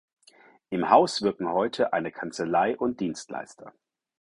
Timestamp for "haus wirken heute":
0.89-1.93